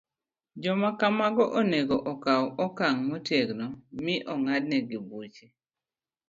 [0.63, 3.67] Joma kamago onego okaw okang' motegno,
[4.03, 5.37] mi ong'adnegi buch